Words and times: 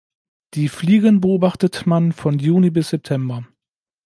Die 0.55 0.67
Fliegen 0.67 1.21
beobachtet 1.21 1.85
man 1.85 2.11
von 2.11 2.39
Juni 2.39 2.71
bis 2.71 2.89
September. 2.89 3.45